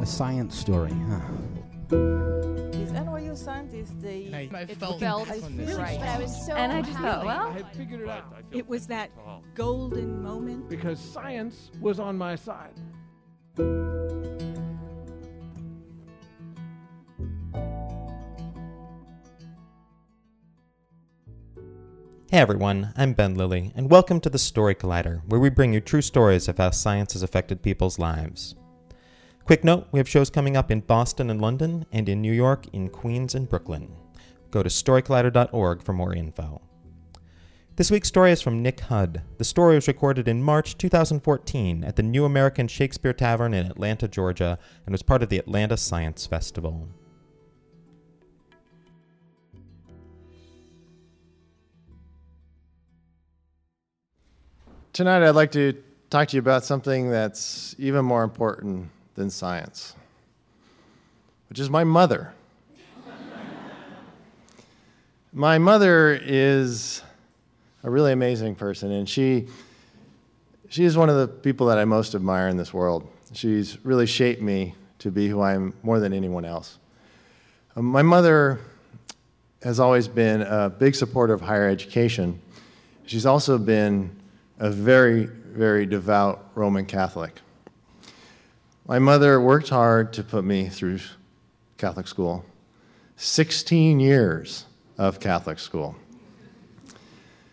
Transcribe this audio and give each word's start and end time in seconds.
A 0.00 0.06
science 0.06 0.56
story, 0.56 0.92
huh? 0.92 1.20
These 1.90 2.92
NYU 2.92 3.36
scientists, 3.36 3.92
they 4.00 4.26
And 4.26 4.36
I- 4.36 4.58
I 4.58 4.62
it 4.62 4.76
felt 4.78 5.00
felt 5.00 5.30
on 5.30 5.56
really 5.56 5.74
Right. 5.74 5.98
But 5.98 6.08
I 6.08 6.18
was 6.18 6.46
so 6.46 6.54
and 6.54 6.72
I 6.72 6.82
just 6.82 6.98
thought, 6.98 7.24
well, 7.24 7.48
I 7.48 7.62
figured 7.76 8.02
it 8.02 8.08
out 8.08 8.24
It 8.52 8.68
was 8.68 8.86
that 8.86 9.10
golden 9.54 10.22
moment. 10.22 10.68
because 10.68 11.00
science 11.00 11.70
was 11.80 11.98
on 11.98 12.16
my 12.16 12.36
side. 12.36 12.74
Hey 22.30 22.38
everyone, 22.40 22.92
I'm 22.96 23.14
Ben 23.14 23.34
Lillie, 23.34 23.72
and 23.74 23.90
welcome 23.90 24.20
to 24.20 24.28
the 24.30 24.38
Story 24.38 24.74
Collider, 24.74 25.22
where 25.26 25.40
we 25.40 25.48
bring 25.48 25.72
you 25.72 25.80
true 25.80 26.02
stories 26.02 26.46
of 26.46 26.58
how 26.58 26.70
science 26.70 27.14
has 27.14 27.22
affected 27.22 27.62
people's 27.62 27.98
lives. 27.98 28.54
Quick 29.48 29.64
note 29.64 29.88
we 29.92 29.98
have 29.98 30.06
shows 30.06 30.28
coming 30.28 30.58
up 30.58 30.70
in 30.70 30.80
Boston 30.80 31.30
and 31.30 31.40
London, 31.40 31.86
and 31.90 32.06
in 32.06 32.20
New 32.20 32.34
York, 32.34 32.66
in 32.74 32.90
Queens, 32.90 33.34
and 33.34 33.48
Brooklyn. 33.48 33.90
Go 34.50 34.62
to 34.62 34.68
storycollider.org 34.68 35.82
for 35.82 35.94
more 35.94 36.14
info. 36.14 36.60
This 37.76 37.90
week's 37.90 38.08
story 38.08 38.30
is 38.30 38.42
from 38.42 38.62
Nick 38.62 38.80
Hud. 38.80 39.22
The 39.38 39.44
story 39.44 39.76
was 39.76 39.88
recorded 39.88 40.28
in 40.28 40.42
March 40.42 40.76
2014 40.76 41.82
at 41.82 41.96
the 41.96 42.02
New 42.02 42.26
American 42.26 42.68
Shakespeare 42.68 43.14
Tavern 43.14 43.54
in 43.54 43.64
Atlanta, 43.64 44.06
Georgia, 44.06 44.58
and 44.84 44.92
was 44.92 45.00
part 45.00 45.22
of 45.22 45.30
the 45.30 45.38
Atlanta 45.38 45.78
Science 45.78 46.26
Festival. 46.26 46.86
Tonight, 54.92 55.26
I'd 55.26 55.30
like 55.30 55.52
to 55.52 55.82
talk 56.10 56.28
to 56.28 56.36
you 56.36 56.40
about 56.40 56.66
something 56.66 57.08
that's 57.08 57.74
even 57.78 58.04
more 58.04 58.24
important 58.24 58.90
than 59.18 59.28
science, 59.28 59.94
which 61.48 61.58
is 61.58 61.68
my 61.68 61.84
mother. 61.84 62.32
my 65.32 65.58
mother 65.58 66.18
is 66.22 67.02
a 67.82 67.90
really 67.90 68.12
amazing 68.12 68.54
person, 68.54 68.92
and 68.92 69.08
she, 69.08 69.48
she 70.68 70.84
is 70.84 70.96
one 70.96 71.10
of 71.10 71.16
the 71.16 71.26
people 71.26 71.66
that 71.66 71.78
I 71.78 71.84
most 71.84 72.14
admire 72.14 72.48
in 72.48 72.56
this 72.56 72.72
world. 72.72 73.06
She's 73.32 73.84
really 73.84 74.06
shaped 74.06 74.40
me 74.40 74.74
to 75.00 75.10
be 75.10 75.28
who 75.28 75.40
I 75.40 75.54
am 75.54 75.74
more 75.82 76.00
than 76.00 76.12
anyone 76.12 76.44
else. 76.44 76.78
Um, 77.76 77.84
my 77.84 78.02
mother 78.02 78.60
has 79.62 79.80
always 79.80 80.06
been 80.06 80.42
a 80.42 80.70
big 80.70 80.94
supporter 80.94 81.34
of 81.34 81.40
higher 81.40 81.68
education. 81.68 82.40
She's 83.04 83.26
also 83.26 83.58
been 83.58 84.14
a 84.60 84.70
very, 84.70 85.24
very 85.24 85.86
devout 85.86 86.50
Roman 86.54 86.86
Catholic. 86.86 87.40
My 88.88 88.98
mother 88.98 89.38
worked 89.38 89.68
hard 89.68 90.14
to 90.14 90.24
put 90.24 90.44
me 90.44 90.70
through 90.70 91.00
Catholic 91.76 92.08
school 92.08 92.46
16 93.16 94.00
years 94.00 94.64
of 94.96 95.20
Catholic 95.20 95.58
school. 95.58 95.94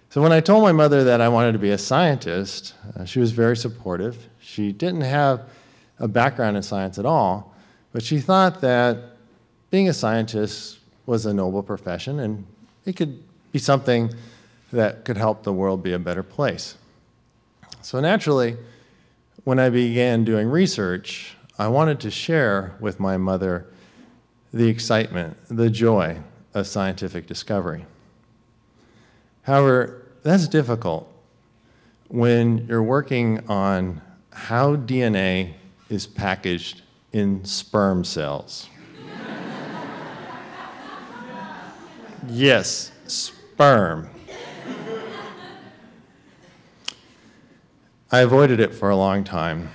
So 0.10 0.22
when 0.22 0.32
I 0.32 0.40
told 0.40 0.64
my 0.64 0.72
mother 0.72 1.04
that 1.04 1.20
I 1.20 1.28
wanted 1.28 1.52
to 1.52 1.60
be 1.60 1.72
a 1.72 1.78
scientist, 1.78 2.74
uh, 2.96 3.04
she 3.04 3.20
was 3.20 3.32
very 3.34 3.58
supportive. 3.58 4.30
She 4.40 4.72
didn't 4.72 5.02
have 5.02 5.42
a 6.00 6.08
background 6.08 6.56
in 6.56 6.64
science 6.64 6.98
at 6.98 7.06
all, 7.06 7.54
but 7.92 8.02
she 8.02 8.20
thought 8.20 8.62
that 8.62 9.18
being 9.72 9.90
a 9.90 9.94
scientist 9.94 10.80
was 11.06 11.26
a 11.26 11.34
noble 11.34 11.64
profession 11.64 12.22
and 12.22 12.46
it 12.86 12.96
could 12.96 13.22
be 13.52 13.60
something 13.60 14.14
that 14.72 15.04
could 15.04 15.18
help 15.18 15.44
the 15.44 15.52
world 15.52 15.84
be 15.84 15.92
a 15.92 16.00
better 16.00 16.24
place. 16.24 16.78
So 17.82 18.00
naturally, 18.00 18.56
when 19.46 19.60
I 19.60 19.70
began 19.70 20.26
doing 20.26 20.50
research, 20.50 21.38
I 21.58 21.70
wanted 21.70 22.02
to 22.02 22.12
share 22.12 22.76
with 22.80 23.00
my 23.00 23.16
mother 23.16 23.68
the 24.52 24.68
excitement, 24.68 25.38
the 25.48 25.70
joy 25.70 26.18
of 26.54 26.68
scientific 26.68 27.28
discovery. 27.28 27.86
However, 29.44 30.04
that's 30.24 30.48
difficult 30.48 31.12
when 32.08 32.66
you're 32.68 32.82
working 32.82 33.48
on 33.48 34.02
how 34.34 34.76
DNA 34.76 35.54
is 35.90 36.08
packaged 36.08 36.82
in 37.14 37.46
sperm 37.46 38.04
cells. 38.04 38.68
yes, 42.28 42.92
sperm. 43.06 44.10
I 48.12 48.20
avoided 48.20 48.60
it 48.60 48.74
for 48.74 48.90
a 48.90 48.96
long 48.96 49.24
time. 49.24 49.72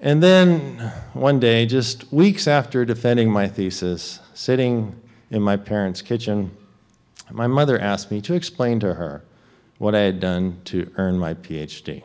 And 0.00 0.22
then 0.22 0.78
one 1.12 1.38
day, 1.38 1.66
just 1.66 2.12
weeks 2.12 2.48
after 2.48 2.84
defending 2.84 3.30
my 3.30 3.48
thesis, 3.48 4.20
sitting 4.34 5.00
in 5.30 5.42
my 5.42 5.56
parents' 5.56 6.02
kitchen, 6.02 6.56
my 7.30 7.46
mother 7.46 7.78
asked 7.78 8.10
me 8.10 8.20
to 8.22 8.34
explain 8.34 8.80
to 8.80 8.94
her 8.94 9.24
what 9.78 9.94
I 9.94 10.00
had 10.00 10.20
done 10.20 10.60
to 10.66 10.90
earn 10.96 11.18
my 11.18 11.34
PhD. 11.34 12.02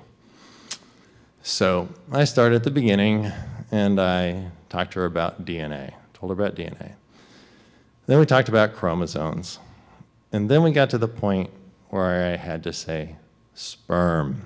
So 1.43 1.89
I 2.11 2.23
started 2.25 2.55
at 2.55 2.63
the 2.63 2.71
beginning 2.71 3.31
and 3.71 3.99
I 3.99 4.51
talked 4.69 4.93
to 4.93 4.99
her 4.99 5.05
about 5.05 5.45
DNA, 5.45 5.93
told 6.13 6.31
her 6.31 6.33
about 6.33 6.55
DNA. 6.55 6.93
Then 8.05 8.19
we 8.19 8.25
talked 8.25 8.49
about 8.49 8.73
chromosomes. 8.73 9.59
And 10.31 10.49
then 10.49 10.63
we 10.63 10.71
got 10.71 10.89
to 10.91 10.97
the 10.97 11.07
point 11.07 11.49
where 11.89 12.33
I 12.33 12.35
had 12.35 12.63
to 12.63 12.73
say, 12.73 13.15
sperm. 13.57 14.39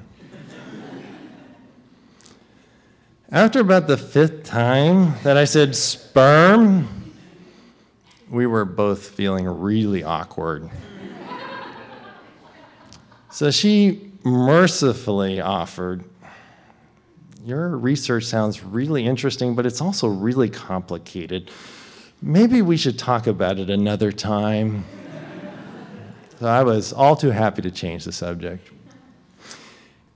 After 3.29 3.59
about 3.59 3.87
the 3.87 3.97
fifth 3.97 4.45
time 4.45 5.15
that 5.23 5.37
I 5.37 5.43
said 5.43 5.75
sperm, 5.75 7.13
we 8.29 8.47
were 8.47 8.63
both 8.63 9.09
feeling 9.09 9.45
really 9.47 10.03
awkward. 10.03 10.69
So 13.29 13.51
she 13.51 14.11
mercifully 14.23 15.41
offered, 15.41 16.05
Your 17.43 17.75
research 17.75 18.25
sounds 18.25 18.63
really 18.63 19.05
interesting, 19.05 19.55
but 19.55 19.65
it's 19.65 19.81
also 19.81 20.07
really 20.07 20.49
complicated. 20.49 21.51
Maybe 22.21 22.61
we 22.61 22.77
should 22.77 22.97
talk 22.97 23.27
about 23.27 23.59
it 23.59 23.69
another 23.69 24.11
time. 24.11 24.85
So 26.39 26.47
I 26.47 26.63
was 26.63 26.93
all 26.93 27.15
too 27.17 27.31
happy 27.31 27.61
to 27.61 27.71
change 27.71 28.05
the 28.05 28.11
subject. 28.11 28.69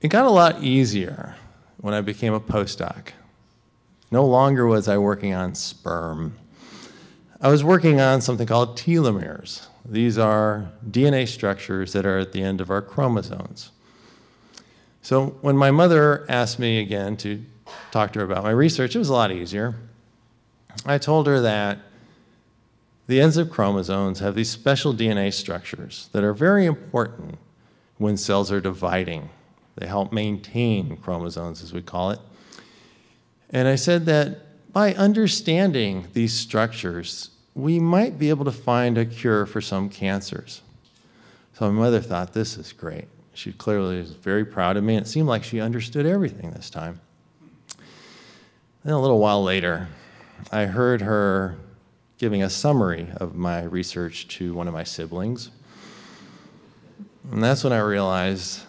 It 0.00 0.08
got 0.08 0.26
a 0.26 0.30
lot 0.30 0.62
easier 0.62 1.36
when 1.78 1.94
I 1.94 2.00
became 2.02 2.34
a 2.34 2.40
postdoc. 2.40 3.08
No 4.10 4.24
longer 4.24 4.66
was 4.66 4.88
I 4.88 4.98
working 4.98 5.32
on 5.32 5.54
sperm. 5.54 6.36
I 7.40 7.48
was 7.48 7.64
working 7.64 8.00
on 8.00 8.20
something 8.20 8.46
called 8.46 8.76
telomeres. 8.76 9.66
These 9.84 10.18
are 10.18 10.70
DNA 10.88 11.26
structures 11.26 11.92
that 11.92 12.04
are 12.04 12.18
at 12.18 12.32
the 12.32 12.42
end 12.42 12.60
of 12.60 12.70
our 12.70 12.82
chromosomes. 12.82 13.70
So 15.00 15.36
when 15.40 15.56
my 15.56 15.70
mother 15.70 16.26
asked 16.28 16.58
me 16.58 16.80
again 16.80 17.16
to 17.18 17.44
talk 17.90 18.12
to 18.12 18.18
her 18.18 18.24
about 18.24 18.44
my 18.44 18.50
research, 18.50 18.96
it 18.96 18.98
was 18.98 19.08
a 19.08 19.12
lot 19.12 19.32
easier. 19.32 19.76
I 20.84 20.98
told 20.98 21.26
her 21.26 21.40
that 21.40 21.78
the 23.06 23.20
ends 23.20 23.36
of 23.36 23.50
chromosomes 23.50 24.18
have 24.18 24.34
these 24.34 24.50
special 24.50 24.92
DNA 24.92 25.32
structures 25.32 26.08
that 26.12 26.24
are 26.24 26.34
very 26.34 26.66
important 26.66 27.38
when 27.98 28.16
cells 28.16 28.50
are 28.52 28.60
dividing. 28.60 29.30
They 29.76 29.86
help 29.86 30.12
maintain 30.12 30.96
chromosomes, 30.96 31.62
as 31.62 31.72
we 31.72 31.82
call 31.82 32.10
it. 32.10 32.18
And 33.50 33.68
I 33.68 33.76
said 33.76 34.06
that 34.06 34.72
by 34.72 34.94
understanding 34.94 36.08
these 36.12 36.34
structures, 36.34 37.30
we 37.54 37.78
might 37.78 38.18
be 38.18 38.28
able 38.28 38.44
to 38.44 38.52
find 38.52 38.98
a 38.98 39.06
cure 39.06 39.46
for 39.46 39.60
some 39.60 39.88
cancers. 39.88 40.62
So 41.54 41.70
my 41.70 41.78
mother 41.78 42.00
thought, 42.00 42.32
this 42.32 42.58
is 42.58 42.72
great. 42.72 43.06
She 43.32 43.52
clearly 43.52 43.98
was 43.98 44.12
very 44.12 44.44
proud 44.44 44.76
of 44.76 44.84
me, 44.84 44.96
and 44.96 45.06
it 45.06 45.08
seemed 45.08 45.28
like 45.28 45.44
she 45.44 45.60
understood 45.60 46.06
everything 46.06 46.50
this 46.50 46.70
time. 46.70 47.00
Then 48.84 48.94
a 48.94 49.00
little 49.00 49.18
while 49.18 49.42
later, 49.42 49.88
I 50.52 50.66
heard 50.66 51.02
her 51.02 51.56
giving 52.18 52.42
a 52.42 52.50
summary 52.50 53.08
of 53.16 53.34
my 53.34 53.62
research 53.64 54.28
to 54.28 54.54
one 54.54 54.68
of 54.68 54.74
my 54.74 54.84
siblings. 54.84 55.50
And 57.30 57.42
that's 57.42 57.64
when 57.64 57.72
I 57.72 57.80
realized 57.80 58.60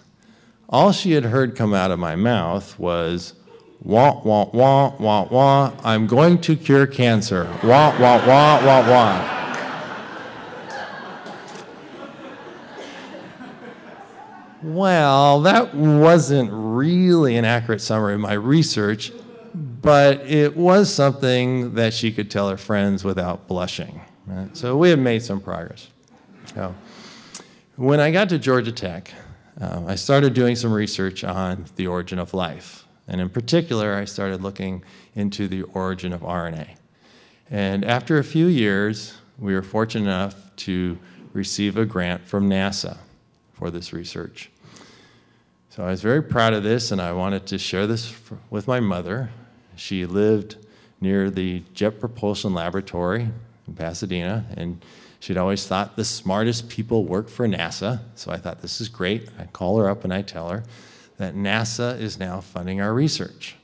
all 0.70 0.92
she 0.92 1.14
had 1.14 1.24
heard 1.26 1.56
come 1.56 1.74
out 1.74 1.92
of 1.92 2.00
my 2.00 2.16
mouth 2.16 2.78
was, 2.78 3.34
wah, 3.82 4.22
wah, 4.24 4.50
wah, 4.52 4.94
wah, 4.98 5.28
wah, 5.30 5.72
I'm 5.84 6.08
going 6.08 6.42
to 6.42 6.56
cure 6.56 6.86
cancer. 6.86 7.46
Wah, 7.64 7.98
wah, 8.00 8.28
wah, 8.28 8.66
wah, 8.66 8.90
wah. 8.90 9.34
Well, 14.64 15.42
that 15.42 15.74
wasn't 15.74 16.50
really 16.52 17.38
an 17.38 17.46
accurate 17.46 17.80
summary 17.80 18.16
of 18.16 18.20
my 18.20 18.34
research, 18.34 19.14
but 19.54 20.20
it 20.22 20.58
was 20.58 20.94
something 20.94 21.76
that 21.76 21.94
she 21.94 22.12
could 22.12 22.30
tell 22.30 22.50
her 22.50 22.58
friends 22.58 23.06
without 23.06 23.48
blushing. 23.48 24.02
right? 24.26 24.56
So 24.58 24.76
we 24.76 24.90
had 24.90 25.00
made 25.00 25.24
some 25.24 25.40
progress. 25.40 25.88
So, 26.54 26.76
when 27.78 28.00
I 28.00 28.12
got 28.12 28.30
to 28.30 28.40
Georgia 28.40 28.72
Tech, 28.72 29.14
um, 29.60 29.88
I 29.88 29.96
started 29.96 30.34
doing 30.34 30.56
some 30.56 30.72
research 30.72 31.24
on 31.24 31.66
the 31.76 31.88
origin 31.88 32.20
of 32.20 32.34
life. 32.34 32.86
And 33.08 33.22
in 33.22 33.30
particular, 33.30 33.96
I 33.96 34.06
started 34.06 34.44
looking 34.44 34.84
into 35.16 35.48
the 35.48 35.64
origin 35.64 36.14
of 36.14 36.22
RNA. 36.22 36.76
And 37.50 37.86
after 37.86 38.18
a 38.18 38.24
few 38.24 38.48
years, 38.48 39.18
we 39.40 39.54
were 39.54 39.64
fortunate 39.64 40.06
enough 40.06 40.56
to 40.58 40.98
receive 41.34 41.78
a 41.78 41.86
grant 41.86 42.26
from 42.26 42.50
NASA 42.50 42.98
for 43.54 43.72
this 43.72 43.94
research. 43.94 44.50
So 45.70 45.84
I 45.84 45.92
was 45.92 46.02
very 46.02 46.22
proud 46.22 46.54
of 46.54 46.64
this, 46.64 46.92
and 46.92 47.02
I 47.02 47.14
wanted 47.14 47.46
to 47.48 47.58
share 47.58 47.88
this 47.88 48.14
with 48.50 48.68
my 48.68 48.80
mother. 48.80 49.30
She 49.76 50.06
lived 50.06 50.58
near 51.00 51.30
the 51.30 51.64
Jet 51.74 52.00
Propulsion 52.00 52.54
Laboratory 52.54 53.30
in 53.68 53.74
Pasadena, 53.76 54.46
and 54.56 54.84
she'd 55.20 55.38
always 55.38 55.66
thought 55.66 55.96
the 55.96 56.06
smartest 56.06 56.70
people 56.70 57.06
work 57.06 57.30
for 57.30 57.48
NASA. 57.48 58.02
So 58.16 58.32
I 58.32 58.38
thought, 58.38 58.62
this 58.62 58.82
is 58.82 58.90
great. 58.90 59.30
I 59.40 59.46
call 59.46 59.78
her 59.80 59.90
up 59.90 60.04
and 60.04 60.14
I 60.14 60.22
tell 60.22 60.50
her 60.50 60.64
that 61.18 61.36
NASA 61.36 62.00
is 62.00 62.20
now 62.20 62.42
funding 62.42 62.82
our 62.82 62.94
research. 62.94 63.56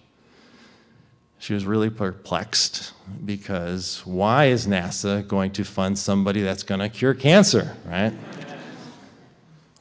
She 1.40 1.54
was 1.54 1.66
really 1.66 1.90
perplexed 1.90 2.94
because 3.26 4.02
why 4.06 4.46
is 4.46 4.66
NASA 4.66 5.28
going 5.28 5.52
to 5.52 5.66
fund 5.66 6.00
somebody 6.00 6.42
that's 6.42 6.64
going 6.64 6.80
to 6.80 6.88
cure 6.88 7.14
cancer, 7.14 7.76
right? 7.86 8.14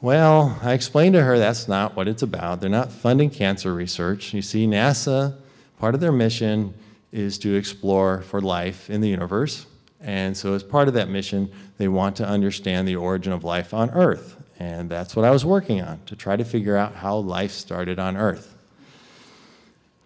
well, 0.01 0.59
I 0.61 0.73
explained 0.73 1.15
to 1.15 1.23
her 1.23 1.39
that's 1.39 1.69
not 1.69 1.95
what 1.95 2.09
it's 2.09 2.23
about. 2.23 2.61
They're 2.61 2.69
not 2.69 2.91
funding 2.91 3.31
cancer 3.31 3.73
research. 3.73 4.35
You 4.35 4.43
see, 4.43 4.67
NASA, 4.67 5.37
part 5.79 5.95
of 5.95 6.01
their 6.01 6.11
mission 6.11 6.75
is 7.13 7.39
to 7.39 7.55
explore 7.55 8.23
for 8.23 8.41
life 8.41 8.91
in 8.91 9.01
the 9.01 9.09
universe. 9.09 9.67
And 10.03 10.37
so, 10.37 10.55
as 10.55 10.63
part 10.63 10.89
of 10.89 10.95
that 10.95 11.09
mission, 11.09 11.51
they 11.79 11.89
want 11.89 12.17
to 12.17 12.27
understand 12.27 12.89
the 12.89 12.97
origin 12.97 13.33
of 13.33 13.45
life 13.45 13.73
on 13.73 13.91
Earth. 13.91 14.37
And 14.59 14.91
that's 14.91 15.17
what 15.17 15.25
I 15.25 15.31
was 15.31 15.45
working 15.45 15.81
on, 15.81 16.01
to 16.07 16.17
try 16.17 16.37
to 16.37 16.45
figure 16.45 16.77
out 16.77 16.95
how 16.95 17.17
life 17.17 17.53
started 17.53 17.99
on 17.99 18.17
Earth. 18.17 18.57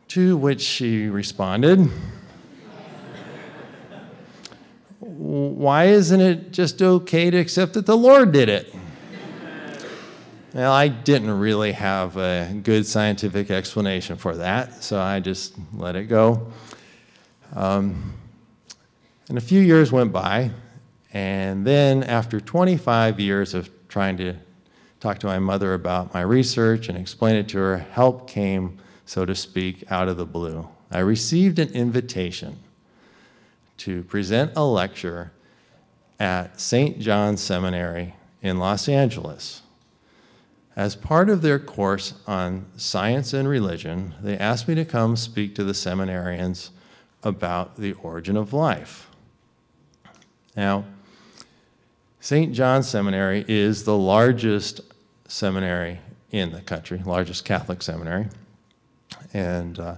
To 0.09 0.37
which 0.37 0.61
she 0.61 1.09
responded, 1.09 1.91
Why 5.01 5.87
isn't 5.87 6.21
it 6.21 6.53
just 6.53 6.83
okay 6.83 7.31
to 7.31 7.39
accept 7.39 7.75
that 7.75 7.87
the 7.87 7.97
Lord 7.97 8.33
did 8.33 8.49
it? 8.49 8.75
Well, 10.53 10.73
I 10.73 10.89
didn't 10.89 11.39
really 11.39 11.73
have 11.73 12.17
a 12.17 12.51
good 12.63 12.87
scientific 12.87 13.51
explanation 13.51 14.17
for 14.17 14.37
that, 14.37 14.83
so 14.83 14.99
I 14.99 15.21
just 15.21 15.55
let 15.75 15.97
it 15.97 16.05
go. 16.05 16.51
Um, 17.55 18.16
and 19.29 19.39
a 19.39 19.41
few 19.41 19.61
years 19.61 19.91
went 19.91 20.13
by, 20.13 20.51
and 21.13 21.67
then 21.67 22.03
after 22.03 22.41
25 22.41 23.19
years 23.19 23.55
of 23.55 23.71
trying 23.89 24.17
to 24.19 24.35
talk 25.01 25.19
to 25.19 25.27
my 25.27 25.39
mother 25.39 25.75
about 25.75 26.15
my 26.15 26.21
research 26.21 26.89
and 26.89 26.97
explain 26.97 27.37
it 27.37 27.49
to 27.49 27.59
her, 27.59 27.79
help 27.79 28.29
came, 28.29 28.79
so 29.05 29.25
to 29.25 29.35
speak, 29.35 29.85
out 29.91 30.09
of 30.09 30.17
the 30.17 30.27
blue. 30.27 30.69
I 30.91 31.01
received 31.01 31.59
an 31.59 31.71
invitation 31.73 32.59
to 33.79 34.05
present 34.05 34.53
a 34.57 34.65
lecture 34.65 35.33
at 36.19 36.61
St. 36.61 36.99
John's 36.99 37.43
Seminary 37.43 38.15
in 38.41 38.59
Los 38.59 38.89
Angeles. 38.89 39.63
As 40.75 40.95
part 40.95 41.31
of 41.31 41.43
their 41.43 41.59
course 41.59 42.15
on 42.27 42.67
science 42.77 43.33
and 43.33 43.49
religion, 43.49 44.15
they 44.23 44.37
asked 44.37 44.69
me 44.69 44.75
to 44.75 44.85
come 44.85 45.17
speak 45.17 45.55
to 45.55 45.65
the 45.65 45.73
seminarians 45.73 46.71
about 47.23 47.77
the 47.77 47.95
origin 47.95 48.37
of 48.37 48.53
life. 48.53 49.09
Now, 50.57 50.85
St. 52.21 52.53
John's 52.53 52.89
Seminary 52.89 53.45
is 53.47 53.85
the 53.85 53.97
largest 53.97 54.81
seminary 55.29 56.01
in 56.31 56.53
the 56.53 56.61
country, 56.61 57.03
largest 57.05 57.45
Catholic 57.45 57.83
seminary. 57.83 58.29
And 59.33 59.79
uh, 59.79 59.97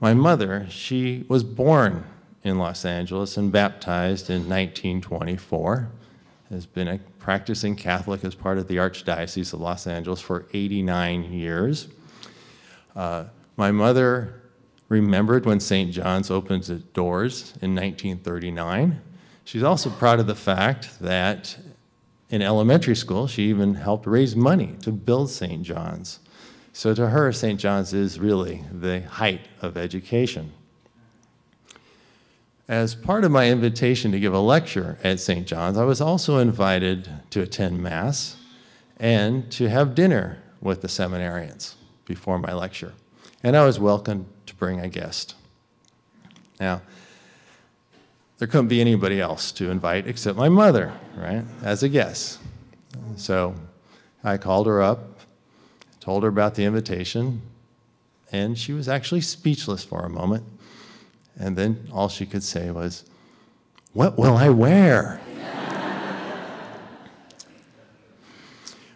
my 0.00 0.12
mother, 0.12 0.66
she 0.68 1.24
was 1.28 1.44
born 1.44 2.04
in 2.42 2.58
Los 2.58 2.84
Angeles 2.84 3.36
and 3.36 3.50
baptized 3.50 4.28
in 4.28 4.48
1924, 4.48 5.88
has 6.50 6.66
been 6.66 6.88
a 6.88 6.98
practicing 7.18 7.74
Catholic 7.74 8.24
as 8.24 8.34
part 8.34 8.58
of 8.58 8.68
the 8.68 8.76
Archdiocese 8.76 9.52
of 9.52 9.60
Los 9.60 9.86
Angeles 9.86 10.20
for 10.20 10.46
89 10.52 11.32
years. 11.32 11.88
Uh, 12.94 13.24
my 13.56 13.70
mother 13.70 14.42
remembered 14.88 15.44
when 15.44 15.58
St. 15.58 15.90
John's 15.90 16.30
opened 16.30 16.68
its 16.68 16.84
doors 16.92 17.54
in 17.62 17.74
1939. 17.74 19.00
She's 19.46 19.62
also 19.62 19.90
proud 19.90 20.18
of 20.18 20.26
the 20.26 20.34
fact 20.34 20.98
that 20.98 21.56
in 22.30 22.42
elementary 22.42 22.96
school, 22.96 23.28
she 23.28 23.44
even 23.44 23.74
helped 23.74 24.04
raise 24.04 24.34
money 24.34 24.74
to 24.82 24.90
build 24.90 25.30
St. 25.30 25.62
John's. 25.62 26.18
So 26.72 26.92
to 26.94 27.10
her, 27.10 27.30
St. 27.30 27.60
John's 27.60 27.92
is 27.92 28.18
really 28.18 28.64
the 28.72 29.02
height 29.02 29.42
of 29.62 29.76
education. 29.76 30.52
As 32.66 32.96
part 32.96 33.22
of 33.22 33.30
my 33.30 33.48
invitation 33.48 34.10
to 34.10 34.18
give 34.18 34.34
a 34.34 34.40
lecture 34.40 34.98
at 35.04 35.20
St. 35.20 35.46
John's, 35.46 35.78
I 35.78 35.84
was 35.84 36.00
also 36.00 36.38
invited 36.38 37.08
to 37.30 37.40
attend 37.40 37.80
Mass 37.80 38.34
and 38.98 39.48
to 39.52 39.68
have 39.68 39.94
dinner 39.94 40.42
with 40.60 40.82
the 40.82 40.88
seminarians 40.88 41.74
before 42.04 42.40
my 42.40 42.52
lecture. 42.52 42.94
And 43.44 43.56
I 43.56 43.64
was 43.64 43.78
welcome 43.78 44.26
to 44.46 44.56
bring 44.56 44.80
a 44.80 44.88
guest. 44.88 45.36
Now, 46.58 46.82
there 48.38 48.48
couldn't 48.48 48.68
be 48.68 48.80
anybody 48.80 49.20
else 49.20 49.50
to 49.52 49.70
invite 49.70 50.06
except 50.06 50.36
my 50.36 50.48
mother, 50.48 50.92
right, 51.16 51.44
as 51.62 51.82
a 51.82 51.88
guest. 51.88 52.38
So 53.16 53.54
I 54.22 54.36
called 54.36 54.66
her 54.66 54.82
up, 54.82 55.20
told 56.00 56.22
her 56.22 56.28
about 56.28 56.54
the 56.54 56.64
invitation, 56.64 57.40
and 58.32 58.58
she 58.58 58.72
was 58.72 58.88
actually 58.88 59.22
speechless 59.22 59.84
for 59.84 60.04
a 60.04 60.10
moment. 60.10 60.44
And 61.38 61.56
then 61.56 61.88
all 61.92 62.08
she 62.08 62.26
could 62.26 62.42
say 62.42 62.70
was, 62.70 63.04
What 63.92 64.18
will 64.18 64.36
I 64.36 64.48
wear? 64.50 65.20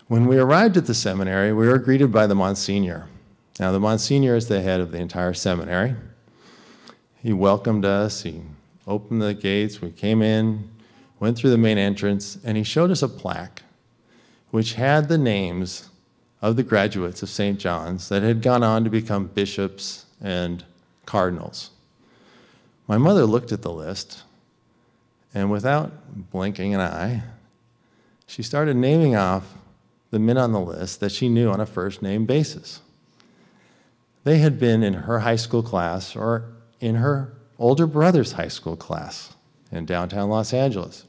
when 0.09 0.27
we 0.27 0.39
arrived 0.39 0.77
at 0.77 0.87
the 0.87 0.95
seminary, 0.95 1.53
we 1.53 1.69
were 1.69 1.79
greeted 1.79 2.13
by 2.13 2.27
the 2.27 2.35
Monsignor. 2.35 3.09
Now, 3.59 3.73
the 3.73 3.81
Monsignor 3.81 4.37
is 4.37 4.49
the 4.49 4.63
head 4.63 4.81
of 4.81 4.91
the 4.91 4.99
entire 4.99 5.35
seminary. 5.35 5.95
He 7.23 7.33
welcomed 7.33 7.85
us, 7.85 8.23
he 8.23 8.43
opened 8.91 9.23
the 9.23 9.33
gates, 9.33 9.81
we 9.81 9.91
came 9.91 10.21
in, 10.21 10.69
went 11.21 11.39
through 11.39 11.51
the 11.51 11.59
main 11.59 11.79
entrance, 11.79 12.37
and 12.45 12.57
he 12.57 12.65
showed 12.65 12.91
us 12.91 13.03
a 13.03 13.09
plaque 13.09 13.63
which 14.51 14.75
had 14.75 15.09
the 15.09 15.17
names 15.17 15.89
of 16.43 16.57
the 16.57 16.63
graduates 16.63 17.23
of 17.23 17.29
St. 17.29 17.59
John's 17.59 18.09
that 18.09 18.23
had 18.23 18.43
gone 18.43 18.65
on 18.65 18.83
to 18.83 18.91
become 18.91 19.27
bishops 19.27 20.07
and 20.21 20.65
cardinals. 21.07 21.71
My 22.89 22.99
mother 22.99 23.25
looked 23.25 23.53
at 23.53 23.63
the 23.63 23.71
list, 23.71 24.25
and 25.33 25.51
without 25.51 25.93
blinking 26.33 26.75
an 26.75 26.81
eye, 26.81 27.23
she 28.27 28.43
started 28.43 28.77
naming 28.77 29.15
off 29.15 29.55
the 30.11 30.19
men 30.19 30.37
on 30.37 30.51
the 30.53 30.61
list 30.61 30.99
that 30.99 31.13
she 31.13 31.29
knew 31.29 31.49
on 31.49 31.61
a 31.61 31.67
first 31.67 32.03
name 32.03 32.27
basis. 32.27 32.81
They 34.25 34.39
had 34.39 34.59
been 34.59 34.83
in 34.83 34.95
her 34.95 35.21
high 35.21 35.37
school 35.37 35.63
class 35.63 36.17
or 36.17 36.45
in 36.81 36.97
her 36.97 37.33
older 37.61 37.87
brother's 37.87 38.33
high 38.33 38.49
school 38.49 38.75
class 38.75 39.37
in 39.71 39.85
downtown 39.85 40.31
Los 40.31 40.53
Angeles. 40.53 41.05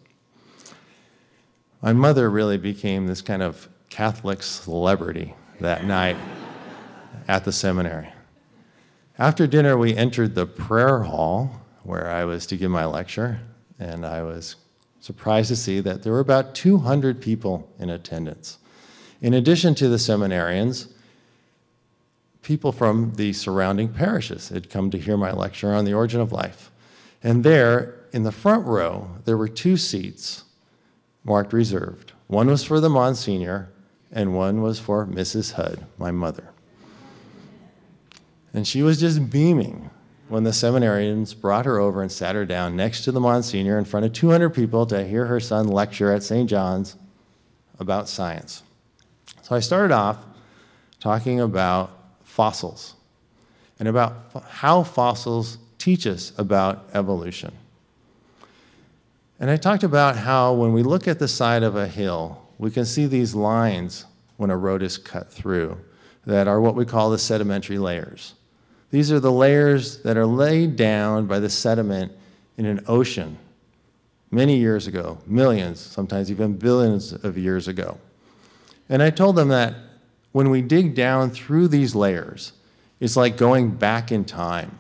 My 1.82 1.94
mother 1.94 2.30
really 2.30 2.58
became 2.58 3.08
this 3.08 3.22
kind 3.22 3.42
of 3.42 3.68
Catholic 3.90 4.44
celebrity 4.44 5.34
that 5.62 5.86
night 5.86 6.18
at 7.28 7.46
the 7.46 7.52
seminary. 7.52 8.10
After 9.18 9.48
dinner, 9.48 9.78
we 9.78 9.96
entered 9.96 10.36
the 10.36 10.46
prayer 10.46 11.04
hall 11.04 11.62
where 11.84 12.10
I 12.10 12.26
was 12.26 12.46
to 12.48 12.58
give 12.58 12.70
my 12.70 12.86
lecture, 12.86 13.40
and 13.80 14.06
I 14.06 14.22
was 14.22 14.58
surprised 15.00 15.48
to 15.50 15.56
see 15.56 15.80
that 15.80 16.04
there 16.04 16.14
were 16.14 16.20
about 16.20 16.54
200 16.54 17.22
people 17.22 17.72
in 17.80 17.90
attendance. 17.90 18.60
In 19.22 19.34
addition 19.34 19.74
to 19.76 19.88
the 19.88 19.98
seminarians, 19.98 20.91
people 22.42 22.72
from 22.72 23.14
the 23.16 23.34
surrounding 23.34 23.90
parishes 23.90 24.50
had 24.50 24.70
come 24.70 24.90
to 24.92 24.98
hear 24.98 25.18
my 25.18 25.32
lecture 25.32 25.74
on 25.74 25.86
the 25.86 25.94
origin 25.94 26.20
of 26.20 26.32
life. 26.32 26.72
And 27.24 27.44
there, 27.44 27.96
in 28.12 28.24
the 28.24 28.32
front 28.32 28.66
row, 28.66 29.10
there 29.26 29.38
were 29.38 29.48
two 29.48 29.78
seats 29.78 30.44
marked 31.24 31.54
reserved. 31.54 32.14
One 32.28 32.48
was 32.48 32.64
for 32.64 32.80
the 32.80 32.90
Monsignor, 32.90 33.70
and 34.12 34.36
one 34.36 34.62
was 34.62 34.80
for 34.80 35.06
Mrs. 35.06 35.54
Hud, 35.54 35.86
my 35.98 36.12
mother. 36.12 36.50
And 38.54 38.68
she 38.68 38.82
was 38.82 39.00
just 39.00 39.30
beaming 39.30 39.90
when 40.28 40.44
the 40.44 40.52
seminarians 40.52 41.40
brought 41.40 41.66
her 41.66 41.78
over 41.78 42.02
and 42.02 42.12
sat 42.12 42.36
her 42.36 42.46
down 42.46 42.76
next 42.76 43.04
to 43.04 43.12
the 43.12 43.20
Monsignor 43.20 43.78
in 43.78 43.86
front 43.86 44.06
of 44.06 44.14
200 44.14 44.50
people 44.50 44.86
to 44.88 45.06
hear 45.06 45.26
her 45.26 45.40
son 45.40 45.68
lecture 45.68 46.12
at 46.12 46.24
St. 46.24 46.50
John's 46.50 46.96
about 47.80 48.10
science. 48.10 48.64
So 49.42 49.56
I 49.56 49.60
started 49.60 49.94
off 49.94 50.26
talking 51.00 51.40
about 51.40 52.01
fossils 52.32 52.96
and 53.78 53.90
about 53.90 54.46
how 54.48 54.84
fossils 54.84 55.58
teach 55.78 56.08
us 56.08 56.32
about 56.38 56.90
evolution. 56.94 57.52
And 59.38 59.50
I 59.50 59.58
talked 59.58 59.84
about 59.84 60.16
how 60.16 60.54
when 60.54 60.72
we 60.72 60.82
look 60.82 61.08
at 61.10 61.20
the 61.20 61.28
side 61.28 61.62
of 61.62 61.76
a 61.76 61.88
hill, 61.88 62.42
we 62.58 62.72
can 62.72 62.86
see 62.86 63.06
these 63.06 63.36
lines 63.36 64.06
when 64.38 64.50
a 64.50 64.56
road 64.56 64.82
is 64.82 64.98
cut 64.98 65.32
through 65.32 65.78
that 66.26 66.48
are 66.48 66.62
what 66.62 66.76
we 66.76 66.86
call 66.86 67.10
the 67.10 67.18
sedimentary 67.18 67.78
layers. 67.78 68.36
These 68.92 69.12
are 69.12 69.20
the 69.20 69.32
layers 69.32 70.02
that 70.04 70.16
are 70.16 70.26
laid 70.26 70.78
down 70.78 71.26
by 71.26 71.40
the 71.40 71.50
sediment 71.50 72.14
in 72.58 72.66
an 72.66 72.86
ocean 72.88 73.38
many 74.30 74.58
years 74.58 74.88
ago, 74.88 75.18
millions, 75.26 75.82
sometimes 75.82 76.32
even 76.32 76.56
billions 76.56 77.12
of 77.12 77.38
years 77.38 77.68
ago. 77.68 77.98
And 78.88 79.04
I 79.04 79.10
told 79.10 79.36
them 79.36 79.50
that 79.50 79.74
when 80.32 80.50
we 80.50 80.62
dig 80.62 80.96
down 80.96 81.30
through 81.32 81.68
these 81.68 81.96
layers, 81.96 82.54
it's 83.00 83.18
like 83.18 83.38
going 83.38 83.72
back 83.72 84.12
in 84.12 84.26
time. 84.26 84.80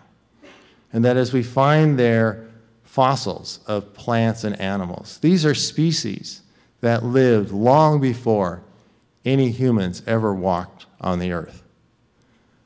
And 0.94 1.04
that 1.06 1.18
as 1.18 1.34
we 1.34 1.44
find 1.44 1.98
there 1.98 2.48
fossils 2.84 3.60
of 3.68 3.94
plants 3.94 4.44
and 4.44 4.60
animals, 4.60 5.18
these 5.20 5.46
are 5.46 5.56
species 5.56 6.42
that 6.82 7.04
lived 7.04 7.52
long 7.52 8.02
before 8.02 8.64
any 9.24 9.52
humans 9.52 10.04
ever 10.08 10.34
walked 10.34 10.86
on 11.00 11.20
the 11.20 11.32
earth. 11.32 11.64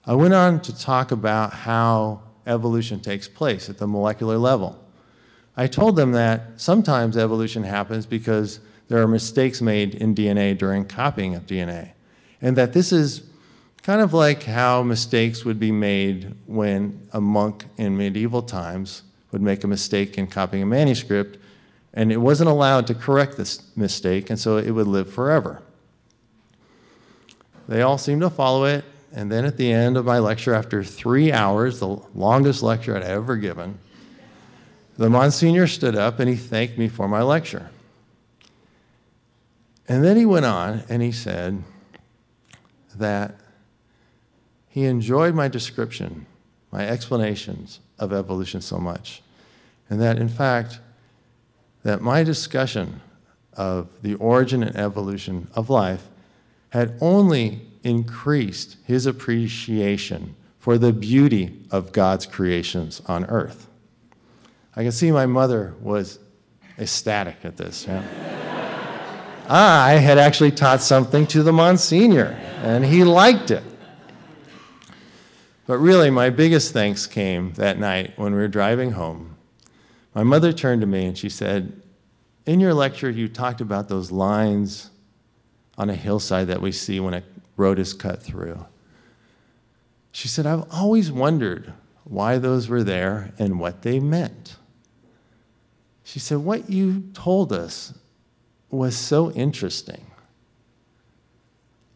I 0.06 0.14
went 0.14 0.34
on 0.34 0.62
to 0.62 0.78
talk 0.78 1.12
about 1.12 1.54
how 1.54 2.22
evolution 2.48 3.00
takes 3.00 3.28
place 3.28 3.70
at 3.70 3.78
the 3.78 3.88
molecular 3.88 4.38
level. 4.38 4.80
I 5.58 5.68
told 5.68 5.96
them 5.96 6.12
that 6.12 6.42
sometimes 6.58 7.18
evolution 7.18 7.64
happens 7.64 8.06
because 8.06 8.60
there 8.88 9.02
are 9.02 9.08
mistakes 9.08 9.62
made 9.62 9.96
in 9.96 10.14
DNA 10.14 10.58
during 10.58 10.86
copying 10.86 11.34
of 11.34 11.46
DNA, 11.46 11.92
and 12.42 12.56
that 12.56 12.74
this 12.74 12.92
is 12.92 13.24
kind 13.84 14.02
of 14.02 14.14
like 14.14 14.44
how 14.44 14.82
mistakes 14.82 15.46
would 15.46 15.60
be 15.60 15.72
made 15.72 16.34
when 16.48 17.08
a 17.14 17.22
monk 17.22 17.66
in 17.78 17.96
medieval 17.96 18.42
times 18.42 19.04
would 19.32 19.42
make 19.42 19.64
a 19.64 19.68
mistake 19.68 20.18
in 20.18 20.28
copying 20.28 20.64
a 20.64 20.66
manuscript, 20.66 21.38
and 21.94 22.12
it 22.12 22.18
wasn't 22.18 22.50
allowed 22.50 22.88
to 22.88 22.96
correct 22.96 23.38
this 23.38 23.62
mistake, 23.76 24.30
and 24.30 24.40
so 24.40 24.58
it 24.58 24.72
would 24.72 24.88
live 24.88 25.12
forever. 25.12 25.62
They 27.68 27.82
all 27.82 27.98
seemed 27.98 28.22
to 28.22 28.30
follow 28.30 28.66
it, 28.66 28.86
and 29.14 29.32
then 29.32 29.46
at 29.46 29.58
the 29.58 29.72
end 29.72 29.98
of 29.98 30.06
my 30.06 30.20
lecture, 30.20 30.54
after 30.54 30.84
three 30.84 31.32
hours, 31.32 31.80
the 31.80 32.00
longest 32.14 32.62
lecture 32.62 32.96
I'd 32.96 33.04
ever 33.04 33.38
given, 33.38 33.80
the 34.98 35.10
Monsignor 35.10 35.68
stood 35.68 35.96
up 35.96 36.20
and 36.20 36.30
he 36.30 36.36
thanked 36.36 36.78
me 36.78 36.88
for 36.88 37.08
my 37.08 37.22
lecture. 37.22 37.70
And 39.88 40.04
then 40.04 40.18
he 40.18 40.26
went 40.26 40.46
on 40.46 40.84
and 40.90 41.02
he 41.02 41.12
said 41.12 41.64
that 42.98 43.36
he 44.68 44.86
enjoyed 44.86 45.36
my 45.36 45.48
description, 45.48 46.26
my 46.72 46.88
explanations 46.88 47.80
of 47.98 48.12
evolution 48.12 48.62
so 48.62 48.78
much, 48.78 49.22
and 49.90 50.02
that 50.02 50.18
in 50.18 50.30
fact, 50.30 50.80
that 51.84 52.02
my 52.02 52.24
discussion 52.24 53.02
of 53.54 53.88
the 54.02 54.16
origin 54.16 54.64
and 54.64 54.76
evolution 54.76 55.48
of 55.56 55.70
life 55.70 56.08
had 56.70 56.98
only 57.00 57.62
increased 57.84 58.78
his 58.84 59.06
appreciation 59.06 60.36
for 60.60 60.78
the 60.78 60.92
beauty 60.92 61.62
of 61.72 61.92
God's 61.92 62.26
creations 62.26 63.02
on 63.06 63.24
earth. 63.26 63.70
I 64.76 64.84
can 64.84 64.92
see 64.92 65.12
my 65.12 65.26
mother 65.26 65.74
was 65.80 66.20
ecstatic 66.78 67.38
at 67.44 67.58
this. 67.58 67.86
Yeah? 67.88 68.04
Ah, 69.48 69.86
I 69.86 69.92
had 69.92 70.18
actually 70.18 70.50
taught 70.50 70.82
something 70.82 71.28
to 71.28 71.44
the 71.44 71.54
Monsignor, 71.54 72.36
and 72.66 72.84
he 72.84 73.04
liked 73.04 73.52
it. 73.52 73.64
But 75.68 75.78
really, 75.78 76.10
my 76.10 76.32
biggest 76.32 76.74
thanks 76.74 77.06
came 77.06 77.54
that 77.54 77.78
night 77.78 78.14
when 78.18 78.34
we 78.34 78.40
were 78.40 78.48
driving 78.48 78.92
home. 78.92 79.36
My 80.16 80.24
mother 80.24 80.52
turned 80.52 80.82
to 80.82 80.88
me 80.88 81.06
and 81.06 81.18
she 81.18 81.30
said, 81.30 81.80
In 82.46 82.60
your 82.60 82.74
lecture, 82.74 83.10
you 83.10 83.28
talked 83.28 83.62
about 83.62 83.88
those 83.88 84.12
lines 84.12 84.90
on 85.78 85.92
a 85.92 85.96
hillside 85.96 86.48
that 86.48 86.62
we 86.62 86.72
see 86.72 87.00
when 87.00 87.14
a 87.14 87.24
road 87.56 87.78
is 87.78 87.94
cut 87.94 88.22
through. 88.22 88.66
She 90.12 90.28
said, 90.28 90.48
I've 90.48 90.66
always 90.72 91.12
wondered 91.12 91.72
why 92.04 92.40
those 92.40 92.68
were 92.68 92.84
there 92.84 93.32
and 93.38 93.60
what 93.60 93.84
they 93.84 94.00
meant. 94.00 94.56
She 96.04 96.18
said, 96.18 96.40
What 96.40 96.70
you 96.70 97.12
told 97.14 97.54
us 97.54 97.94
was 98.72 98.96
so 98.96 99.32
interesting. 99.32 100.06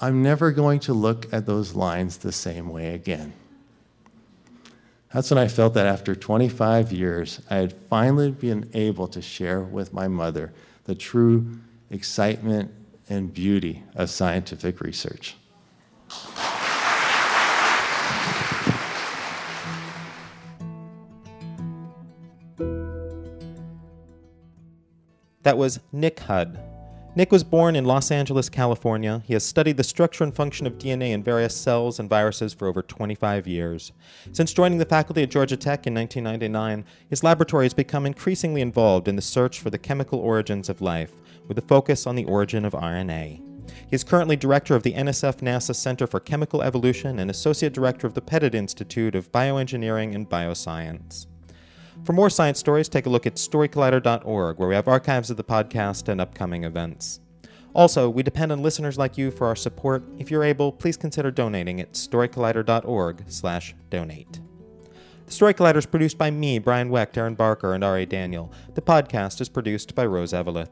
I'm 0.02 0.22
never 0.24 0.52
going 0.52 0.80
to 0.82 0.94
look 0.94 1.28
at 1.34 1.46
those 1.46 1.76
lines 1.76 2.18
the 2.18 2.32
same 2.32 2.70
way 2.70 2.94
again. 2.94 3.34
That's 5.14 5.30
when 5.30 5.38
I 5.38 5.50
felt 5.50 5.74
that 5.74 5.88
after 5.88 6.16
25 6.16 6.94
years, 6.94 7.42
I 7.50 7.56
had 7.56 7.74
finally 7.74 8.32
been 8.32 8.70
able 8.74 9.08
to 9.10 9.22
share 9.22 9.60
with 9.60 9.92
my 9.92 10.08
mother 10.08 10.54
the 10.86 10.96
true 10.96 11.60
excitement 11.90 12.72
and 13.10 13.34
beauty 13.34 13.84
of 13.96 14.10
scientific 14.10 14.80
research. 14.80 15.36
That 25.44 25.58
was 25.58 25.80
Nick 25.92 26.20
Hud. 26.20 26.69
Nick 27.16 27.32
was 27.32 27.44
born 27.44 27.76
in 27.76 27.86
Los 27.86 28.12
Angeles, 28.12 28.50
California. 28.50 29.24
He 29.26 29.34
has 29.34 29.44
studied 29.44 29.78
the 29.78 29.84
structure 29.84 30.24
and 30.24 30.34
function 30.34 30.68
of 30.68 30.78
DNA 30.78 31.10
in 31.12 31.24
various 31.24 31.56
cells 31.56 32.00
and 32.00 32.08
viruses 32.08 32.54
for 32.54 32.68
over 32.68 32.84
25 32.84 33.48
years. 33.48 33.92
Since 34.32 34.54
joining 34.54 34.78
the 34.78 34.86
faculty 34.86 35.24
at 35.24 35.32
Georgia 35.32 35.58
Tech 35.58 35.88
in 35.88 35.96
1999, 35.96 36.86
his 37.10 37.24
laboratory 37.24 37.66
has 37.66 37.74
become 37.74 38.06
increasingly 38.06 38.62
involved 38.62 39.08
in 39.08 39.16
the 39.16 39.24
search 39.24 39.60
for 39.60 39.72
the 39.72 39.80
chemical 39.80 40.20
origins 40.20 40.70
of 40.70 40.82
life, 40.82 41.14
with 41.48 41.58
a 41.58 41.64
focus 41.64 42.06
on 42.06 42.16
the 42.16 42.26
origin 42.26 42.64
of 42.64 42.74
RNA. 42.74 43.42
He 43.88 43.96
is 43.96 44.04
currently 44.04 44.36
director 44.36 44.76
of 44.76 44.84
the 44.84 44.94
NSF 44.94 45.38
NASA 45.38 45.76
Center 45.76 46.06
for 46.06 46.20
Chemical 46.20 46.62
Evolution 46.62 47.18
and 47.18 47.32
associate 47.32 47.74
director 47.74 48.06
of 48.06 48.14
the 48.14 48.22
Petit 48.22 48.56
Institute 48.56 49.16
of 49.16 49.32
Bioengineering 49.32 50.14
and 50.14 50.30
Bioscience. 50.30 51.26
For 52.04 52.14
more 52.14 52.30
science 52.30 52.60
stories, 52.60 52.90
take 52.90 53.06
a 53.06 53.10
look 53.10 53.28
at 53.28 53.36
storycollider.org, 53.36 54.58
where 54.58 54.70
we 54.70 54.76
have 54.76 54.88
archives 54.88 55.30
of 55.30 55.38
the 55.38 55.44
podcast 55.44 56.08
and 56.08 56.20
upcoming 56.20 56.64
events. 56.64 57.20
Also, 57.74 58.10
we 58.10 58.24
depend 58.24 58.52
on 58.52 58.64
listeners 58.64 58.98
like 58.98 59.16
you 59.18 59.30
for 59.30 59.46
our 59.46 59.56
support. 59.56 60.04
If 60.18 60.32
you're 60.32 60.44
able, 60.44 60.72
please 60.72 60.98
consider 60.98 61.30
donating 61.30 61.80
at 61.80 61.94
storycollider.org/donate. 61.94 64.40
The 65.26 65.32
Story 65.32 65.54
Collider 65.54 65.78
is 65.78 65.86
produced 65.86 66.18
by 66.18 66.32
me, 66.32 66.58
Brian 66.58 66.90
Wecht, 66.90 67.16
Erin 67.16 67.36
Barker, 67.36 67.76
and 67.76 67.84
Ari 67.84 68.08
Daniel. 68.08 68.52
The 68.74 68.82
podcast 68.82 69.40
is 69.42 69.50
produced 69.50 69.94
by 69.94 70.08
Rose 70.08 70.34
Eveleth. 70.34 70.72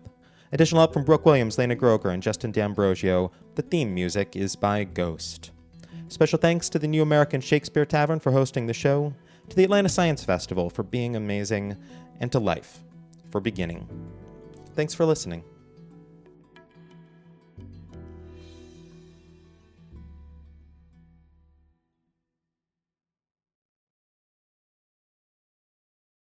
Additional 0.52 0.82
help 0.82 0.94
from 0.94 1.04
Brooke 1.04 1.28
Williams, 1.28 1.60
Lena 1.60 1.76
Groeger, 1.76 2.12
and 2.12 2.24
Justin 2.24 2.52
D'Ambrosio. 2.52 3.32
The 3.54 3.62
theme 3.62 3.94
music 3.94 4.36
is 4.36 4.56
by 4.56 4.86
Ghost. 4.86 5.52
Special 6.08 6.40
thanks 6.40 6.70
to 6.70 6.80
the 6.80 6.88
New 6.88 7.04
American 7.04 7.42
Shakespeare 7.42 7.86
Tavern 7.86 8.20
for 8.20 8.32
hosting 8.32 8.66
the 8.66 8.74
show, 8.74 9.14
to 9.50 9.56
the 9.56 9.64
Atlanta 9.64 9.90
Science 9.90 10.24
Festival 10.24 10.70
for 10.70 10.84
being 10.84 11.16
amazing, 11.16 11.78
and 12.20 12.32
to 12.32 12.40
life 12.40 12.80
for 13.30 13.40
beginning. 13.40 13.88
Thanks 14.76 14.94
for 14.94 15.06
listening. 15.06 15.44